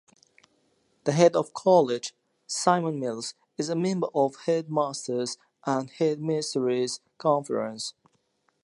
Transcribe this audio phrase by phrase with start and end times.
[1.03, 2.15] The Head of College,
[2.47, 7.93] Simon Mills, is a member of Headmasters' and Headmistresses' Conference.